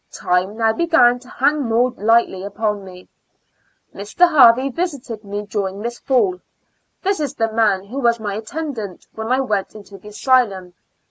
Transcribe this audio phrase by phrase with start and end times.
[0.11, 3.07] Time now began to hang more lightly upon me.
[3.93, 4.27] Mr.
[4.27, 6.39] Harvey visited me during this fall,
[7.03, 10.73] this is the man who was my attendant, when I went to the asylum.